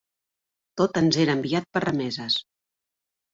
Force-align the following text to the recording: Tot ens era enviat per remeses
Tot 0.81 0.97
ens 1.01 1.19
era 1.25 1.35
enviat 1.39 1.69
per 1.77 1.83
remeses 1.85 2.39